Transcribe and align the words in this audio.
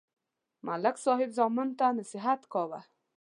ملک 0.65 0.95
صاحب 1.05 1.29
زامنو 1.37 1.77
ته 1.79 1.85
نصحت 1.97 2.41
کاوه 2.53 2.79